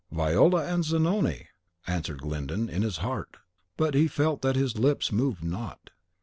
[0.11, 1.45] "Viola and Zanoni!"
[1.85, 3.37] answered Glyndon, in his heart;
[3.77, 5.91] but he felt that his lips moved not.